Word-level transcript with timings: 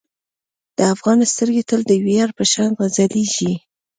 د 0.77 0.79
افغان 0.93 1.19
سترګې 1.31 1.63
تل 1.69 1.81
د 1.87 1.91
ویاړ 2.05 2.29
په 2.37 2.43
شان 2.51 2.69
ځلیږي. 2.95 3.53